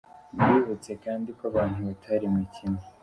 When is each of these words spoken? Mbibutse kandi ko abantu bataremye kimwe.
Mbibutse 0.35 0.91
kandi 1.03 1.29
ko 1.37 1.43
abantu 1.51 1.79
bataremye 1.87 2.43
kimwe. 2.55 2.83